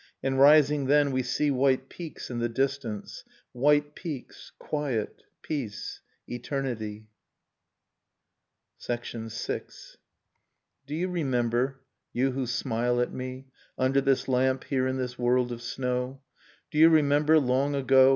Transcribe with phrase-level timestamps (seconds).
[0.23, 3.23] And rising, then, we see white peaks in the distance...
[3.51, 4.51] White peaks...
[4.57, 5.21] quiet...
[5.43, 6.01] peace...
[6.27, 7.05] eternity...
[8.83, 9.29] VI.
[10.87, 11.81] Do you remember,
[12.13, 13.45] you who smile at me.
[13.77, 16.21] Under this lamp, here in this world of snow.
[16.71, 18.09] Do you remember, long ago